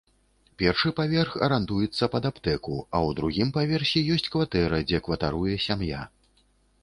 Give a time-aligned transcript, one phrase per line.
[0.59, 6.01] Першы паверх арандуецца пад аптэку, а ў другім паверсе есць кватэра, дзе кватаруе сям'я.